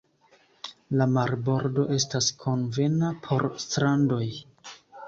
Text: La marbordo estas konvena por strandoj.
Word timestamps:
La 1.01 1.07
marbordo 1.17 1.85
estas 1.99 2.33
konvena 2.47 3.13
por 3.29 3.49
strandoj. 3.69 4.27